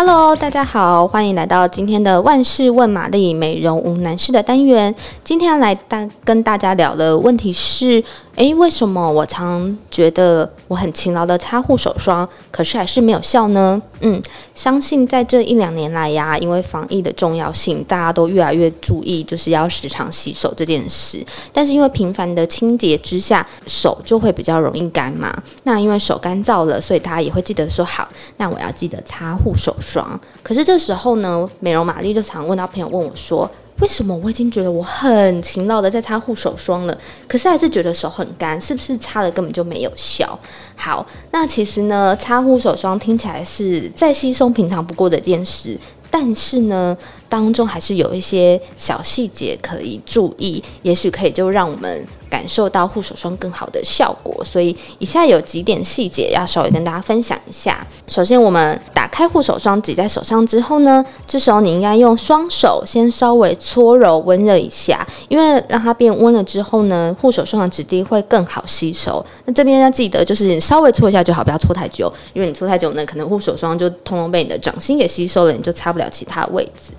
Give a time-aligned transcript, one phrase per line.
[0.00, 4.94] Hello，大家好，欢迎来到今天的万事问玛丽美容无难事的单元。
[5.24, 8.04] 今天要来大跟大家聊的问题是。
[8.38, 13.82] 诶，为什么我常觉得我很勤劳的擦护手霜，可是还是没有效呢？
[13.98, 14.22] 嗯，
[14.54, 21.20] 相信在这一两年来呀，因为防疫的重要性，大家都越来越注意，就是要时常洗手这件事。
[21.52, 25.36] 但是因为频繁的清洁之下，手就会比较容易干嘛。
[25.64, 30.08] 那因为手干燥了，所以大家也会记得说好，那我要记得擦护手霜。
[30.44, 33.50] 可是这时候呢，美容玛丽就常问到朋友问我说。
[33.80, 38.60] 为什么我已经觉得我很勤劳的在擦护手霜了，可是还是觉得手很干？
[38.60, 40.38] 是不是擦了根本就没有效？
[40.76, 45.78] 好，那其实呢，擦护手霜听起来是再稀松平常不过的件事，
[46.10, 46.96] 但是呢，
[47.28, 52.04] 当中还是有一些小细节可以注意，也许可以就让我们。
[52.28, 57.86] 感受到护手霜更好的效果，所以以下有几点细节要稍微跟大家分享一下。
[58.06, 69.24] 首先，我们打开护手霜挤在手上之后呢，这时候你应该用双手先稍微搓揉温热一下，因为让它变温了之后呢，护手霜的质地会更好吸收。
[69.44, 76.92] 那这边要记得，就是稍微搓一下就好，不要搓太久，因为你搓太久呢，可能护手霜就通通被你的掌心给吸收了，你就擦不了其他位置。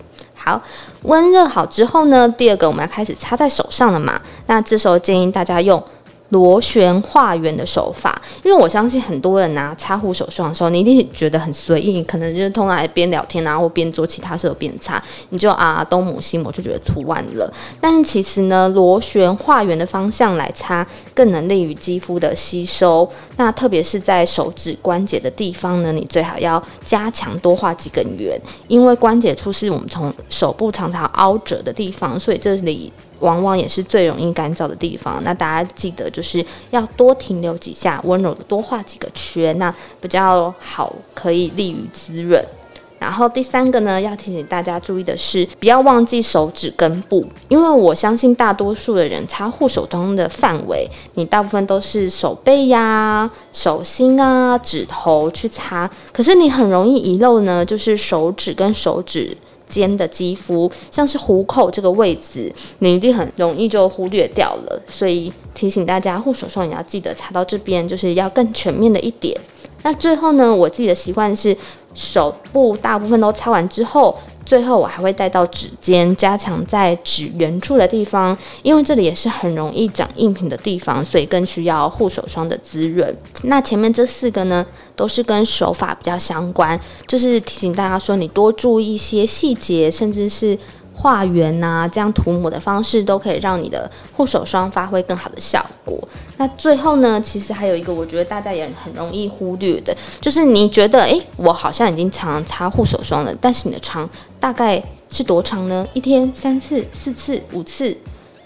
[0.43, 0.61] 好，
[1.03, 4.19] 温热好之后呢，第二个我们要开始擦在手上了嘛。
[4.47, 5.83] 那这时候建议大家用。
[6.29, 17.51] 螺旋画圆的手法，因为我相信很多人拿、擦护手霜的时候，你一定觉得很随意，可能就是通常边聊天啊，或边做其他事边擦，你就啊东抹西抹就觉得涂完了。
[17.81, 23.09] 但是其实呢，螺旋画圆的方向来擦，更能利于肌肤的吸收。
[23.37, 32.93] 那特别是在手指关节的地方呢，你最好要加强多画几个圆，因为关节处是我们从手部常常凹折的地方，所以这里。
[33.19, 42.43] 往往也是最容易干燥的地方，那大家记得就是要多停留几下，温柔的多画几个圈，那比较好，可以利于滋润。
[42.99, 59.37] 然后第三个呢，要提醒大家注意的是，不要忘记手指根部，因为我相信大多数的人擦护手霜的范围，你大部分都是手背呀、手心啊、指头去擦，可是你很容易遗漏呢，就是手指跟手指。
[59.69, 64.81] 肩的肌肤，像是虎口这个位置，你一定很容易就忽略掉了。
[64.87, 69.39] 所以提醒大家，护手霜也要记得擦到这边，就是要更全面的一点。
[69.83, 71.55] 那最后呢，我自己的习惯是
[71.93, 74.13] 手部大部分都擦完之后。
[74.49, 83.15] 最后，我还会带到指尖，加强在指缘处的地方，因为这里也是很容易长硬皮的地方，所以更需要护手霜的滋润。
[83.43, 84.65] 那前面这四个呢，
[84.95, 90.57] 都是跟手法比较相关，就是提醒大家说，你多注意一些细节，甚至是。
[91.01, 95.97] 画圆呐，这样涂抹的方式都可以让你的护手霜发挥更好的效果。
[96.35, 104.09] 那最后呢，其实还有一个我觉得大家也很容易忽略的，就是你觉得，诶，我好像已经常常擦护手霜了，但是你的长
[104.41, 105.87] 大概是多长呢？
[105.93, 107.95] 一天三次、四次、五次？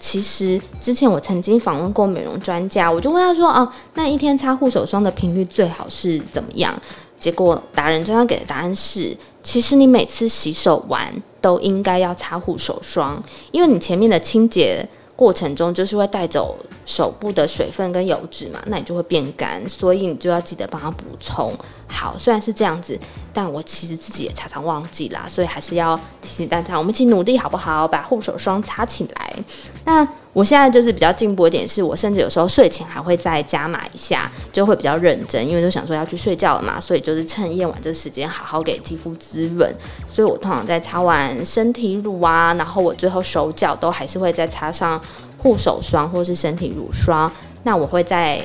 [0.00, 6.74] 其实之前我曾经访问过美容专家，我就问他说，哦，那一天擦护手霜的频率最好是怎么样？
[7.18, 11.10] 结果达人专家给的答案是，其实你每次洗手完
[11.40, 14.86] 都应该要擦护手霜，因为你前面的清洁
[15.16, 21.52] 过程中就是会带走手部的水分跟油脂嘛，那你就会变干，所以你就要记得帮它补充。
[21.86, 22.98] 好，虽然是这样子，
[23.32, 27.86] 但我其实自己也常常忘记啦，所以还是要提醒大家，我们一起努力好不好？
[27.86, 29.36] 把护手霜擦起来。
[29.84, 39.72] 那我现在就是比较进步一点，是我甚至有时候睡前还会再加码一下，就会比较认真，因为就想说要去睡觉了嘛，所以就是趁夜晚这时间好好给肌肤滋润。
[40.08, 45.00] 所以我通常在擦完身体乳啊，然后我最后手脚都还是会再擦上
[45.38, 47.30] 护手霜或是身体乳霜。
[47.62, 48.42] 那我会在。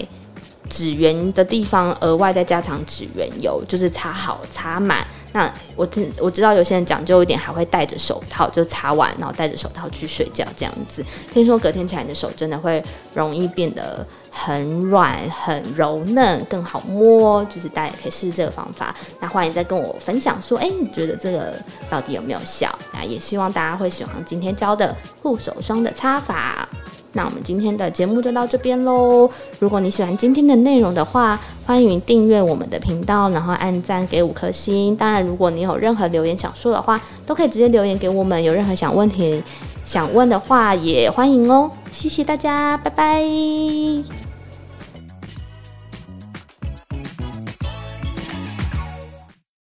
[0.69, 5.03] 指缘的地方额外再加长指缘油，就是擦好擦满。
[5.33, 11.03] 那我知我知道有些人讲究一点，还会戴着手套，就擦完然后戴着手套去睡觉这样子。
[11.31, 17.43] 听说隔天起来你的手真的会容易变得很软、很柔嫩，更好摸。
[17.45, 18.95] 就是大家也可以试试这个方法。
[19.19, 21.53] 那欢迎再跟我分享说，哎，你觉得这个
[21.89, 22.73] 到底有没有效？
[22.93, 26.68] 那也希望大家会喜欢今天教的护手霜的擦法。
[27.13, 29.29] 那我们今天的节目就到这边喽。
[29.59, 34.95] 如果你喜欢今天的内容的话，欢迎订阅我们的频道，然后按赞给五颗星。
[34.95, 38.43] 当然，如果你有任何留言想说的话，都可以直接留言给我们。
[38.43, 39.41] 有任何想问题
[39.85, 41.71] 想问的话，也欢迎哦。
[41.91, 44.28] 谢谢大家，拜拜。